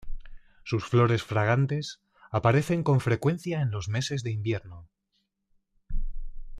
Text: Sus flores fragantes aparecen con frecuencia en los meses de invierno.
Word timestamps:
Sus 0.63 0.83
flores 0.85 1.21
fragantes 1.21 2.01
aparecen 2.31 2.81
con 2.81 3.01
frecuencia 3.01 3.61
en 3.61 3.69
los 3.69 3.87
meses 3.87 4.23
de 4.23 4.31
invierno. 4.31 4.89